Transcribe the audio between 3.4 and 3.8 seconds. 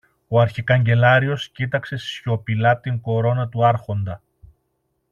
του